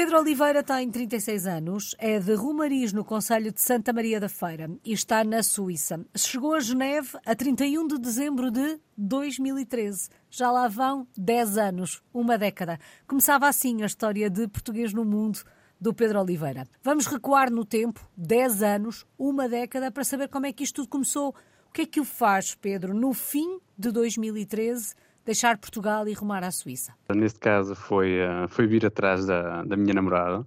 [0.00, 4.70] Pedro Oliveira tem 36 anos, é de Rumariz, no Conselho de Santa Maria da Feira,
[4.82, 6.02] e está na Suíça.
[6.16, 10.08] Chegou a Geneve a 31 de dezembro de 2013.
[10.30, 12.80] Já lá vão 10 anos, uma década.
[13.06, 15.40] Começava assim a história de português no mundo
[15.78, 16.66] do Pedro Oliveira.
[16.82, 20.88] Vamos recuar no tempo, 10 anos, uma década, para saber como é que isto tudo
[20.88, 21.34] começou.
[21.68, 24.94] O que é que o faz, Pedro, no fim de 2013?
[25.24, 26.94] Deixar Portugal e rumar à Suíça?
[27.14, 30.46] Neste caso foi, eh, foi vir atrás da, da minha namorada,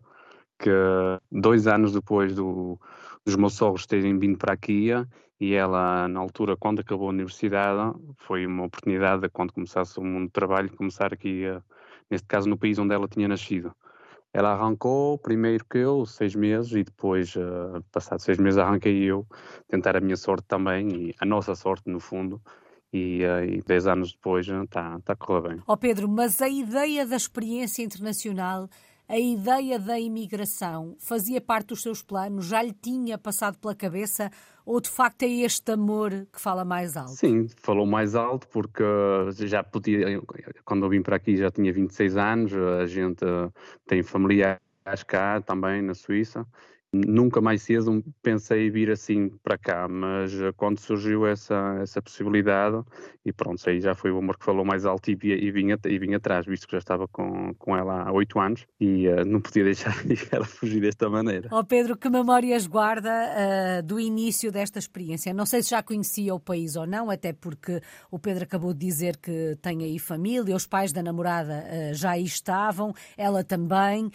[0.59, 0.69] que
[1.31, 2.79] dois anos depois do,
[3.25, 4.91] dos meus sogros terem vindo para aqui
[5.43, 10.03] e ela, na altura, quando acabou a universidade, foi uma oportunidade de, quando começasse o
[10.03, 11.61] mundo do trabalho, começar aqui, eh,
[12.09, 13.75] neste caso, no país onde ela tinha nascido.
[14.31, 19.27] Ela arrancou primeiro que eu, seis meses, e depois, uh, passados seis meses, arranquei eu,
[19.67, 22.41] tentar a minha sorte também, e a nossa sorte, no fundo,
[22.93, 25.59] e, uh, e dez anos depois está tá a correr bem.
[25.67, 28.69] Ó oh Pedro, mas a ideia da experiência internacional,
[29.09, 32.45] a ideia da imigração, fazia parte dos seus planos?
[32.45, 34.29] Já lhe tinha passado pela cabeça?
[34.65, 37.15] Ou de facto é este amor que fala mais alto?
[37.15, 38.83] Sim, falou mais alto porque
[39.45, 40.21] já podia,
[40.63, 43.25] quando eu vim para aqui já tinha 26 anos, a gente
[43.85, 44.61] tem familiares
[45.05, 46.45] cá também na Suíça
[46.93, 52.83] Nunca mais cedo pensei vir assim para cá, mas eh, quando surgiu essa, essa possibilidade,
[53.25, 55.97] e pronto, aí já foi o amor que falou mais alto e, e, vinha, e
[55.97, 59.41] vinha atrás, visto que já estava com, com ela há oito anos e uh, não
[59.41, 59.95] podia deixar
[60.31, 61.49] ela fugir desta maneira.
[61.51, 65.33] Ó oh Pedro, que memórias guarda uh, do início desta experiência?
[65.33, 68.85] Não sei se já conhecia o país ou não, até porque o Pedro acabou de
[68.85, 74.11] dizer que tem aí família, os pais da namorada uh, já aí estavam, ela também,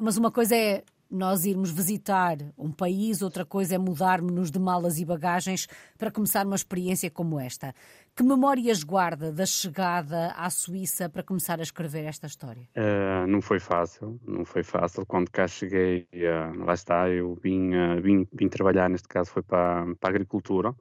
[0.00, 4.98] mas uma coisa é nós irmos visitar um país, outra coisa é mudarmos-nos de malas
[4.98, 7.74] e bagagens para começar uma experiência como esta.
[8.14, 12.68] Que memórias guarda da chegada à Suíça para começar a escrever esta história?
[12.76, 15.06] Uh, não foi fácil, não foi fácil.
[15.06, 19.42] Quando cá cheguei, uh, lá está, eu vim, uh, vim, vim, trabalhar, neste caso foi
[19.42, 20.74] para, para a agricultura,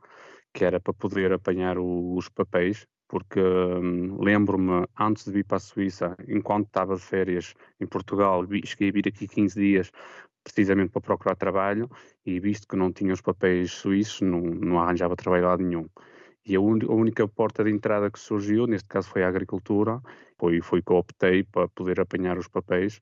[0.53, 5.57] que era para poder apanhar o, os papéis porque hum, lembro-me, antes de vir para
[5.57, 9.91] a Suíça, enquanto estava de férias em Portugal, cheguei a vir aqui 15 dias
[10.43, 11.89] precisamente para procurar trabalho
[12.25, 15.87] e visto que não tinha os papéis suíços, não, não arranjava trabalho lá nenhum.
[16.45, 20.01] E a, un, a, única porta de entrada que surgiu, neste caso foi a agricultura,
[20.37, 23.01] foi, foi que eu optei para poder apanhar os papéis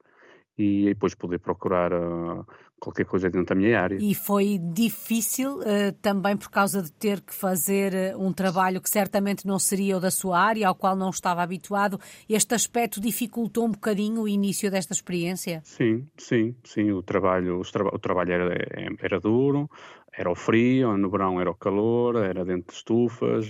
[0.58, 2.46] e depois poder procurar uh,
[2.80, 3.98] qualquer coisa dentro da minha área.
[4.00, 8.90] E foi difícil uh, também por causa de ter que fazer uh, um trabalho que
[8.90, 12.00] certamente não seria o da sua área, ao qual não estava habituado.
[12.30, 15.62] Este aspecto dificultou um bocadinho o início desta experiência?
[15.64, 16.92] Sim, sim, sim.
[16.92, 19.70] O trabalho, o trabalho era, era duro,
[20.18, 23.50] era o frio, no verão era o calor, era dentro de estufas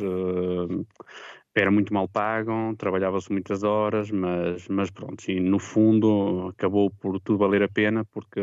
[1.55, 7.17] era muito mal pago, trabalhava-se muitas horas, mas, mas pronto, e no fundo acabou por
[7.21, 8.41] tudo valer a pena, porque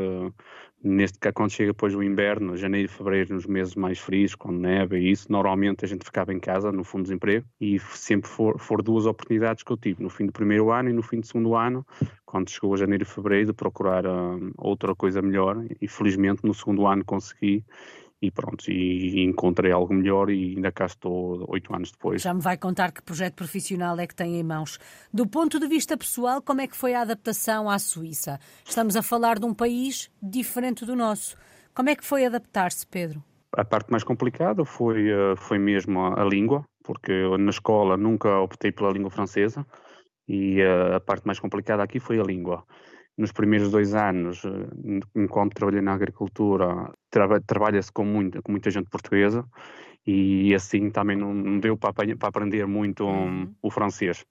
[0.82, 4.58] neste caso, quando chega depois o inverno, janeiro e fevereiro, nos meses mais frios, quando
[4.58, 8.30] neve e isso, normalmente a gente ficava em casa, no fundo de desemprego, e sempre
[8.30, 11.20] foram for duas oportunidades que eu tive, no fim do primeiro ano e no fim
[11.20, 11.86] do segundo ano,
[12.24, 16.86] quando chegou janeiro e fevereiro, de procurar uh, outra coisa melhor, e felizmente no segundo
[16.86, 17.62] ano consegui,
[18.22, 22.22] e pronto, e encontrei algo melhor e ainda cá estou oito anos depois.
[22.22, 24.78] Já me vai contar que projeto profissional é que tem em mãos.
[25.12, 28.38] Do ponto de vista pessoal, como é que foi a adaptação à Suíça?
[28.64, 31.36] Estamos a falar de um país diferente do nosso.
[31.74, 33.20] Como é que foi adaptar-se, Pedro?
[33.56, 38.38] A parte mais complicada foi, eh, foi mesmo a língua, porque eu na escola nunca
[38.38, 39.66] optei pela língua francesa
[40.28, 42.64] e eh, a parte mais complicada aqui foi a língua
[43.16, 48.70] nos primeiros dois anos, eh, enquanto trabalhei na agricultura, tra trabalha-se com, muito, com muita
[48.70, 49.44] gente portuguesa
[50.06, 53.54] e assim também não deu para, para aprender muito uhum.
[53.62, 54.24] o francês.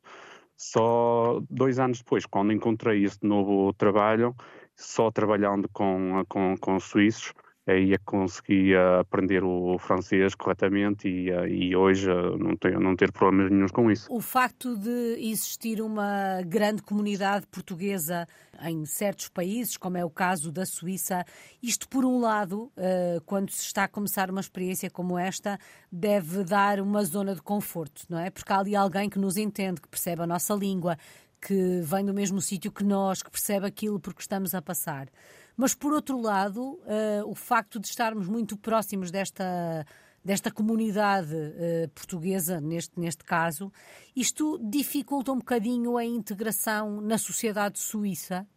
[0.57, 4.35] Só dois anos depois, quando encontrei este novo trabalho,
[4.75, 7.33] só trabalhando com, com, com suíços,
[7.67, 12.07] aí é consegui aprender o francês corretamente e, e hoje
[12.39, 14.11] não tenho não ter problemas nenhums com isso.
[14.11, 18.27] O facto de existir uma grande comunidade portuguesa
[18.63, 21.23] em certos países, como é o caso da Suíça,
[21.61, 25.57] isto por um lado, eh, quando se está a começar uma experiência como esta,
[25.91, 28.29] deve dar uma zona de conforto, não é?
[28.29, 30.97] Porque há ali alguém que nos entende, que percebe a nossa língua,
[31.41, 35.07] que vem do mesmo sítio que nós, que percebe aquilo porque estamos a passar.
[35.55, 39.85] Mas, por outro lado, uh, o facto de estarmos muito próximos desta,
[40.23, 43.71] desta comunidade uh, portuguesa, neste, neste caso,
[44.15, 48.47] isto dificulta um bocadinho a integração na sociedade suíça?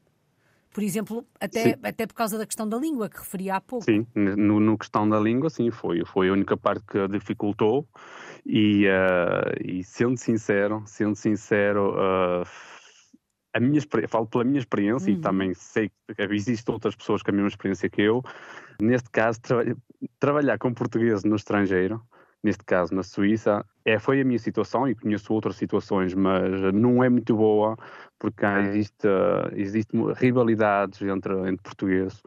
[0.75, 3.85] Por exemplo, até, até por causa da questão da língua que referi há pouco.
[3.85, 7.87] Sim, no, no questão da língua, sim, foi, foi a única parte que dificultou.
[8.44, 12.44] E, uh, e sendo sincero, sendo sincero, uh,
[13.55, 15.19] a minha falo pela minha experiência uhum.
[15.19, 18.23] e também sei que existem outras pessoas com a mesma experiência que eu.
[18.83, 19.65] Neste caso, tra
[20.19, 22.03] trabalhar com português no estrangeiro,
[22.43, 27.03] neste caso na Suíça, é, foi a minha situação e conheço outras situações, mas não
[27.03, 27.77] é muito boa
[28.19, 29.06] porque existe,
[29.55, 32.21] existe rivalidades entre, entre portugueses,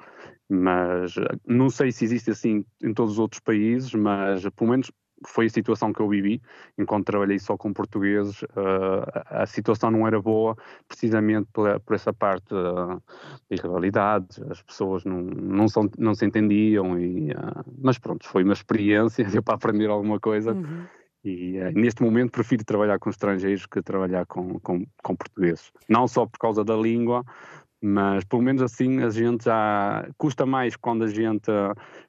[0.49, 1.15] mas
[1.45, 4.91] não sei se existe assim em todos os outros países, mas pelo menos
[5.25, 6.41] foi a situação que eu vivi,
[6.77, 10.55] enquanto trabalhei só com portugueses, uh, a situação não era boa,
[10.87, 13.01] precisamente por, por essa parte uh,
[13.49, 18.43] de rivalidades, as pessoas não, não, são, não se entendiam, e, uh, mas pronto, foi
[18.43, 20.85] uma experiência, deu para aprender alguma coisa, uhum.
[21.23, 26.25] e neste momento prefiro trabalhar com estrangeiros que trabalhar com, com, com portugueses, não só
[26.25, 27.25] por causa da língua,
[27.81, 31.51] mas pelo menos assim a gente já custa mais quando a gente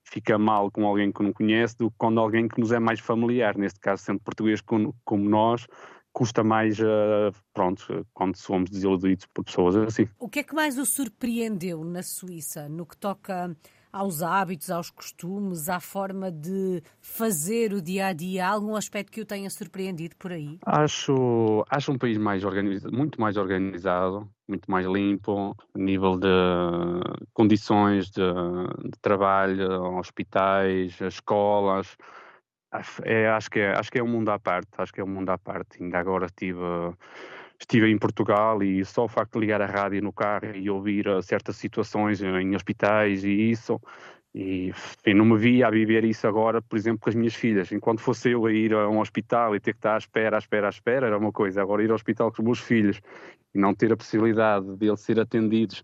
[0.03, 3.00] fica mal com alguém que não conhece do que quando alguém que nos é mais
[3.00, 4.94] familiar, neste caso sendo português como,
[5.29, 5.67] nós,
[6.12, 10.09] custa mais, uh, pronto, quando somos desiludidos por pessoas assim.
[10.19, 13.55] O que é que mais o surpreendeu na Suíça, no que toca
[13.93, 18.49] aos hábitos, aos costumes, à forma de fazer o dia a dia?
[18.49, 20.58] algum aspecto que o tenha surpreendido por aí?
[20.64, 26.29] Acho, acho um país mais organizado, muito mais organizado, muito mais limpo, nível de
[27.32, 28.23] condições de,
[28.85, 31.96] de trabalho, hospitais, escolas.
[33.02, 35.08] É, acho, que é, acho que é um mundo à parte, acho que é um
[35.08, 35.82] mundo à parte.
[35.82, 36.58] Ainda agora estive
[37.58, 41.08] estive em Portugal e só o facto de ligar a rádio no carro e ouvir
[41.08, 43.81] uh, certas situações em hospitais e isso,
[44.34, 44.72] e
[45.14, 47.72] não me via a viver isso agora, por exemplo, com as minhas filhas.
[47.72, 50.38] Enquanto fosse eu a ir a um hospital e ter que estar à espera, à
[50.38, 51.60] espera, à espera, era uma coisa.
[51.60, 53.00] Agora ir ao hospital com os meus filhos
[53.55, 55.82] e não ter a possibilidade de eles ser atendidos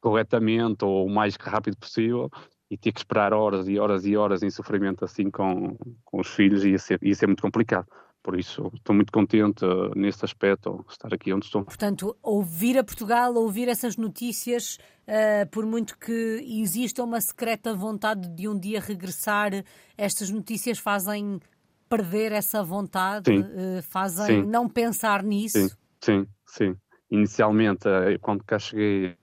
[0.00, 2.30] corretamente ou o mais rápido possível
[2.70, 6.28] e ter que esperar horas e horas e horas em sofrimento assim com, com os
[6.28, 7.88] filhos ia ser, ia ser muito complicado.
[8.28, 11.64] Por isso, estou muito contente uh, nesse aspecto, estar aqui onde estou.
[11.64, 18.28] Portanto, ouvir a Portugal, ouvir essas notícias, uh, por muito que exista uma secreta vontade
[18.28, 19.64] de um dia regressar,
[19.96, 21.40] estas notícias fazem
[21.88, 24.46] perder essa vontade, uh, fazem sim.
[24.46, 25.66] não pensar nisso?
[25.66, 26.76] Sim, sim, sim.
[27.10, 27.88] Inicialmente,
[28.20, 29.16] quando cá cheguei,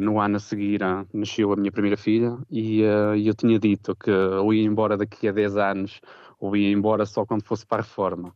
[0.00, 0.80] no ano a seguir,
[1.12, 5.32] nasceu a minha primeira filha e eu tinha dito que eu ia embora daqui a
[5.32, 6.00] 10 anos
[6.42, 8.34] ou ia embora só quando fosse para a reforma.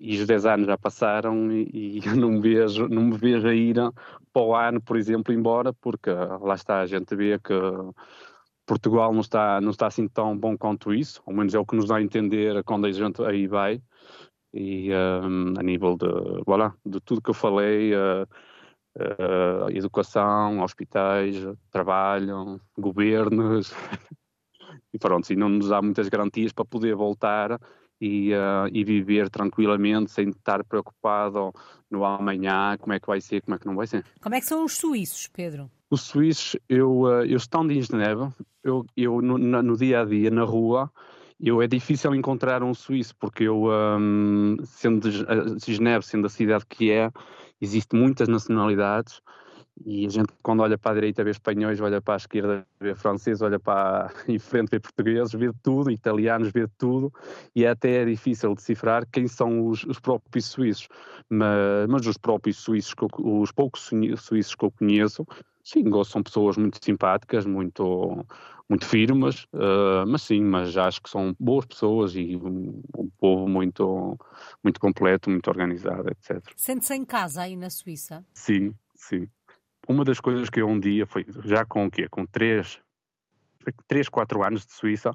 [0.00, 3.46] E os 10 anos já passaram e, e eu não me, vejo, não me vejo
[3.46, 3.76] a ir
[4.32, 7.54] para o ano, por exemplo, embora, porque lá está, a gente vê que
[8.66, 11.76] Portugal não está, não está assim tão bom quanto isso, ao menos é o que
[11.76, 13.80] nos dá a entender quando a gente aí vai.
[14.52, 16.06] E um, a nível de,
[16.44, 18.26] voilà, de tudo que eu falei, uh,
[18.96, 21.36] uh, educação, hospitais,
[21.70, 23.72] trabalho, governos,
[24.96, 27.60] e pronto, e não nos dá muitas garantias para poder voltar
[28.00, 31.52] e, uh, e viver tranquilamente sem estar preocupado
[31.90, 34.04] no amanhã, como é que vai ser, como é que não vai ser.
[34.20, 35.70] Como é que são os suíços, Pedro?
[35.90, 38.34] Os suíços, eu, uh, eu estando em Genebra,
[38.64, 40.90] eu, eu no, no, dia a dia, na rua,
[41.38, 46.64] eu é difícil encontrar um suíço, porque eu, um, sendo de Genebra, sendo a cidade
[46.66, 47.10] que é,
[47.60, 49.20] existem muitas nacionalidades,
[49.84, 52.94] e a gente, quando olha para a direita, vê espanhóis, olha para a esquerda, vê
[52.94, 57.12] franceses, olha para em frente, vê portugueses, vê tudo, italianos, vê tudo,
[57.54, 60.88] e é até é difícil decifrar quem são os, os próprios suíços.
[61.28, 65.26] Mas, mas, os próprios suíços, os poucos suíços que eu conheço,
[65.62, 68.24] sim, são pessoas muito simpáticas, muito,
[68.68, 73.48] muito firmes, uh, mas sim, mas acho que são boas pessoas e um, um povo
[73.48, 74.16] muito,
[74.64, 76.42] muito completo, muito organizado, etc.
[76.56, 78.24] Sente-se em casa aí na Suíça?
[78.32, 79.28] Sim, sim
[79.88, 82.08] uma das coisas que eu um dia, foi já com o quê?
[82.08, 82.80] Com três,
[83.86, 85.12] três, quatro anos de Suíça,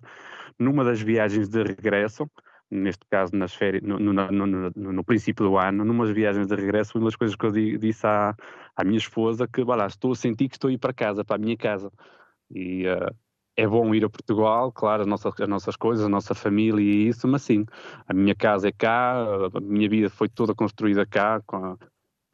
[0.58, 2.30] numa das viagens de regresso,
[2.70, 6.98] neste caso nas férias, no, no, no, no, princípio do ano, numas viagens de regresso,
[6.98, 8.34] uma das coisas que eu disse à,
[8.76, 11.36] à minha esposa que, lá, estou a sentir que estou a ir para casa, para
[11.36, 11.92] a minha casa.
[12.50, 13.14] E uh,
[13.58, 17.10] é bom ir a Portugal, claro, as nossas, as nossas coisas, a nossa família e
[17.10, 17.66] isso, mas sim,
[18.08, 19.16] a minha casa é cá,
[19.54, 21.78] a minha vida foi toda construída cá, com a,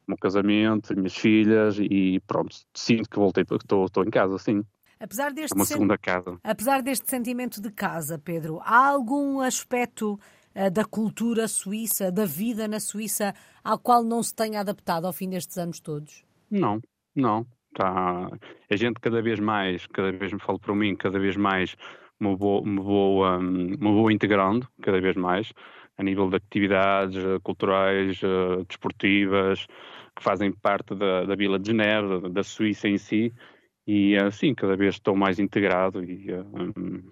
[0.08, 4.64] meu casamento, minhas filhas e pronto, sinto que voltei, estou, estou em casa, sim.
[5.00, 6.38] Apesar deste é uma segunda casa.
[6.42, 10.18] Apesar deste sentimento de casa, Pedro, há algum aspecto
[10.56, 15.12] uh, da cultura suíça, da vida na Suíça, ao qual não se tenha adaptado ao
[15.12, 16.24] fim destes anos todos?
[16.50, 16.80] Não,
[17.14, 17.46] não.
[17.74, 18.28] Tá.
[18.68, 21.76] A gente cada vez mais, cada vez me falo para mim, cada vez mais
[22.18, 25.52] me vou, me vou, um, me vou integrando, cada vez mais,
[25.96, 29.66] a nível de atividades eh, culturais, uh, desportivas,
[30.18, 33.32] que fazem parte da, da Vila de Genebra, da, da Suíça em si,
[33.86, 37.10] e assim, cada vez estou mais integrado e, um,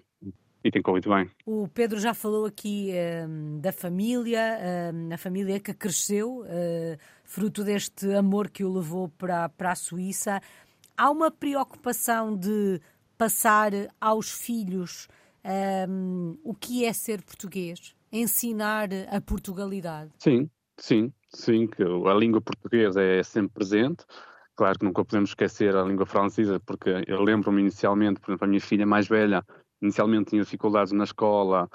[0.63, 1.29] e tem corrido bem.
[1.45, 2.91] O Pedro já falou aqui
[3.27, 4.59] um, da família,
[4.93, 9.75] um, a família que cresceu uh, fruto deste amor que o levou para, para a
[9.75, 10.41] Suíça.
[10.95, 12.79] Há uma preocupação de
[13.17, 15.07] passar aos filhos
[15.89, 17.95] um, o que é ser português?
[18.11, 20.11] Ensinar a Portugalidade?
[20.19, 24.05] Sim, sim, sim, que a língua portuguesa é sempre presente.
[24.55, 28.47] Claro que nunca podemos esquecer a língua francesa, porque eu lembro-me inicialmente, por exemplo, a
[28.47, 29.43] minha filha mais velha,
[29.81, 31.69] inicialmente tinha dificuldades na escola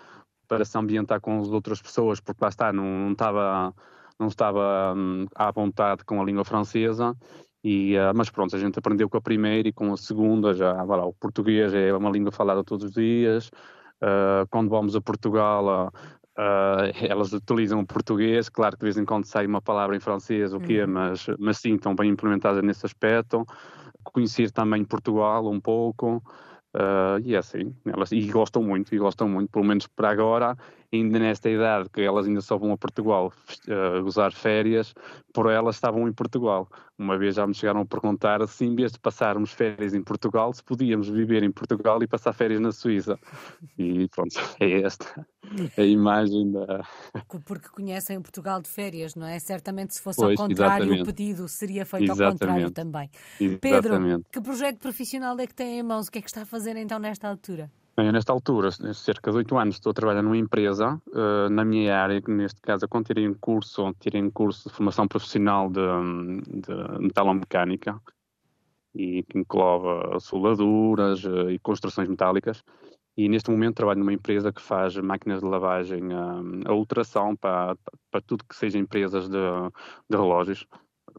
[0.48, 3.74] para se ambientar com as outras pessoas, porque lá está, não, não estava,
[4.18, 7.16] não estava hum, à vontade com a língua francesa.
[7.64, 10.82] E, uh, mas pronto, a gente aprendeu com a primeira e com a segunda já,
[10.82, 13.48] lá, o português é uma língua falada todos os dias.
[14.02, 15.92] Uh, quando vamos a Portugal, uh,
[17.00, 20.54] elas utilizam o português, claro que de vez em quando sai uma palavra em francês,
[20.54, 20.90] o quê, uhum.
[20.90, 23.46] mas, mas sim, estão bem implementadas nesse aspecto.
[24.02, 26.22] Conhecer também Portugal um pouco.
[26.74, 30.56] Uh, e é assim, elas, e gostam muito, e gostam muito, pelo menos para agora,
[30.92, 33.32] ainda nesta idade que elas ainda só vão a Portugal
[33.68, 34.94] uh, gozar férias,
[35.32, 36.68] por elas estavam em Portugal.
[36.98, 40.52] Uma vez já me chegaram a perguntar se em vez de passarmos férias em Portugal,
[40.52, 43.18] se podíamos viver em Portugal e passar férias na Suíça.
[43.78, 45.26] E pronto, é esta
[45.76, 46.84] a imagem da.
[47.44, 49.38] Porque conhecem o Portugal de férias, não é?
[49.38, 51.02] Certamente se fosse pois, ao contrário exatamente.
[51.02, 52.24] o pedido seria feito exatamente.
[52.24, 53.10] ao contrário também.
[53.40, 53.60] Exatamente.
[53.60, 56.08] Pedro, que projeto profissional é que tem em mãos?
[56.08, 57.70] O que é que está a fazer então nesta altura?
[57.94, 61.94] Bem, nesta altura, cerca de oito anos, estou a trabalhar numa empresa, uh, na minha
[61.94, 65.80] área, que neste caso, quando tirei um curso, tirei um curso de formação profissional de,
[66.62, 68.00] de metalomecânica,
[68.94, 72.64] e que engloba soldaduras uh, e construções metálicas,
[73.14, 77.76] e neste momento trabalho numa empresa que faz máquinas de lavagem uh, a ultração para,
[78.10, 79.38] para tudo que seja empresas de,
[80.08, 80.66] de relógios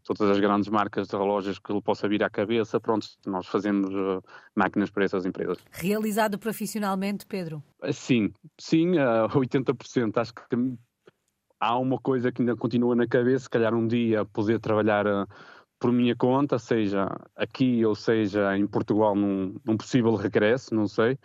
[0.04, 3.94] todas as grandes marcas de relógios que ele possa vir à cabeça, pronto, nós fazemos
[3.94, 4.24] uh,
[4.56, 5.58] máquinas para essas empresas.
[5.72, 7.64] Realizado profissionalmente, Pedro?
[7.82, 10.18] Uh, sim, sim, uh, 80%.
[10.18, 10.42] Acho que
[11.60, 15.06] há uma coisa que ainda continua na cabeça, se calhar um dia poder trabalhar
[15.80, 21.18] por minha conta, seja aqui ou seja em Portugal num, num possível regresso, não sei.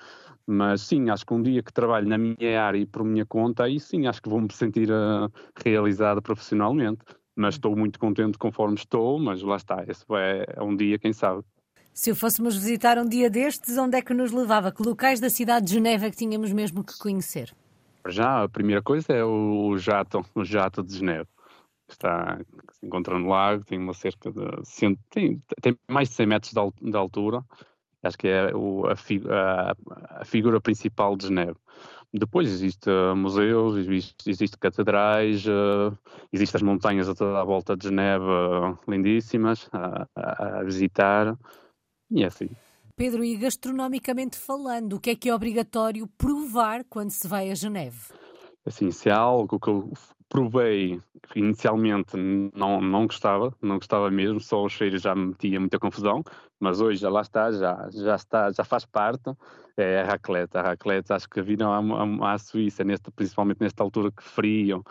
[0.45, 3.65] Mas sim, acho que um dia que trabalho na minha área e por minha conta,
[3.65, 5.31] aí sim acho que vou me sentir uh,
[5.63, 7.05] realizado profissionalmente
[7.39, 11.13] mas estou muito contente conforme estou, mas lá está, esse é, é um dia, quem
[11.13, 11.45] sabe.
[11.95, 14.73] Se o fôssemos visitar um dia destes, onde é que nos levava?
[14.73, 17.55] Que locais da cidade de Geneva é que tínhamos mesmo que conhecer?
[18.09, 21.29] Já, a primeira coisa é o jato, o jato de Geneva.
[21.89, 22.39] Está,
[22.73, 24.41] se encontra no lago, tem uma cerca de...
[25.11, 27.45] tem, tem mais de 100 metros de, altura.
[28.03, 29.77] Acho que é o, a, a,
[30.23, 31.57] a figura principal de Geneva.
[32.13, 35.97] Depois existem uh, museus, existe, existe catedrais, uh,
[36.33, 41.39] existem as montanhas a toda a volta de Genebra, uh, lindíssimas, a, a, a, visitar,
[42.11, 42.49] e é assim.
[42.97, 47.55] Pedro, e gastronomicamente falando, o que é que é obrigatório provar quando se vai a
[47.55, 47.99] Geneve?
[48.65, 49.93] Assim, se há algo que eu
[50.31, 51.01] provei
[51.37, 56.23] inicialmente não, não gostava, não gostava mesmo, só o cheiro já me metia muita confusão,
[56.61, 59.31] mas hoje já lá está, já, já está, já faz parte,
[59.77, 60.57] é a raclette.
[60.57, 64.83] A raclette, acho que viram à, à Suíça, neste, principalmente nesta altura que friam,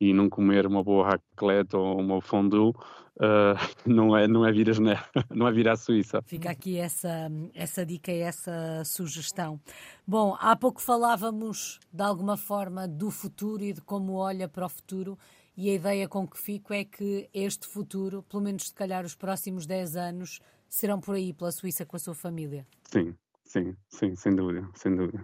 [0.00, 4.70] e não comer uma boa raclette ou uma fondue, uh, não, é, não, é vir
[4.70, 4.72] a
[5.30, 6.22] não é vir à Suíça.
[6.26, 9.60] Fica aqui essa, essa dica essa sugestão.
[10.06, 14.68] Bom, há pouco falávamos de alguma forma do futuro e de como olha para o
[14.68, 15.18] futuro
[15.56, 19.14] e a ideia com que fico é que este futuro, pelo menos se calhar os
[19.14, 20.40] próximos 10 anos,
[20.72, 22.66] serão por aí, pela Suíça, com a sua família.
[22.84, 23.14] Sim,
[23.44, 25.22] sim, sim, sem dúvida, sem dúvida.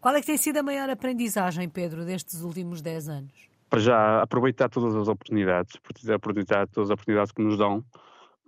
[0.00, 3.48] Qual é que tem sido a maior aprendizagem, Pedro, destes últimos 10 anos?
[3.70, 5.76] Para já, aproveitar todas as oportunidades,
[6.12, 7.84] aproveitar todas as oportunidades que nos dão,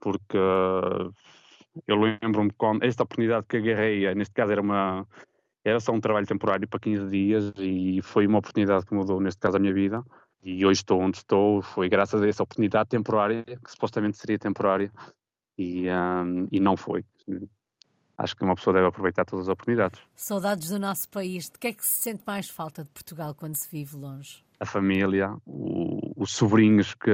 [0.01, 1.15] porque uh,
[1.87, 5.07] eu lembro-me quando esta oportunidade que agarrei, neste caso era uma
[5.63, 9.39] era só um trabalho temporário para 15 dias e foi uma oportunidade que mudou, neste
[9.39, 10.03] caso, a minha vida.
[10.43, 14.91] E hoje estou onde estou, foi graças a essa oportunidade temporária, que supostamente seria temporária,
[15.61, 17.05] e, um, e não foi.
[18.17, 20.01] Acho que uma pessoa deve aproveitar todas as oportunidades.
[20.15, 21.51] Saudades do nosso país.
[21.51, 24.43] De que é que se sente mais falta de Portugal quando se vive longe?
[24.59, 27.11] A família, o, os sobrinhos que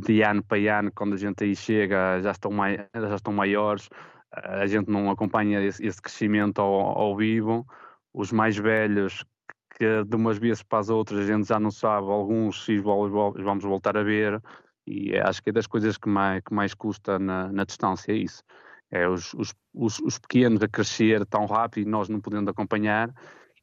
[0.00, 3.88] de ano para ano, quando a gente aí chega, já estão, mai, já estão maiores,
[4.32, 7.66] a gente não acompanha esse, esse crescimento ao, ao, vivo.
[8.14, 9.24] Os mais velhos,
[9.76, 13.62] que de umas vezes para as outras a gente já não sabe, alguns se vamos
[13.62, 14.40] voltar a ver,
[14.86, 18.16] e acho que é das coisas que mais, que mais custa na, na distância, é
[18.16, 18.42] isso.
[18.90, 23.12] É os, os, os, os, pequenos a crescer tão rápido e nós não podendo acompanhar,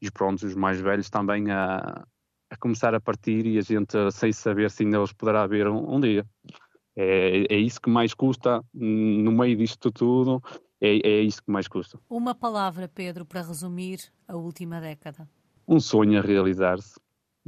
[0.01, 2.05] e pronto, os mais velhos também a,
[2.49, 5.95] a começar a partir e a gente sem saber se ainda os poderá ver um,
[5.95, 6.25] um dia.
[6.95, 10.41] É, é isso que mais custa no meio disto tudo,
[10.81, 11.97] é, é isso que mais custa.
[12.09, 15.27] Uma palavra, Pedro, para resumir a última década.
[15.65, 16.99] Um sonho a realizar-se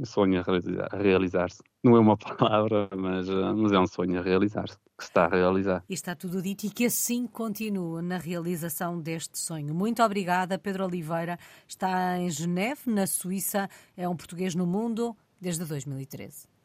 [0.04, 1.62] sonho a realizar-se.
[1.82, 5.28] Não é uma palavra, mas, mas é um sonho a realizar-se, que se está a
[5.28, 5.84] realizar.
[5.88, 9.74] E está tudo dito e que assim continue na realização deste sonho.
[9.74, 11.38] Muito obrigada, Pedro Oliveira.
[11.66, 16.55] Está em Geneve, na Suíça, é um português no mundo desde 2013.